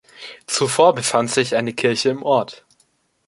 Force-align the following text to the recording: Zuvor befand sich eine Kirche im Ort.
Zuvor 0.47 0.95
befand 0.95 1.29
sich 1.29 1.55
eine 1.55 1.73
Kirche 1.75 2.09
im 2.09 2.23
Ort. 2.23 2.65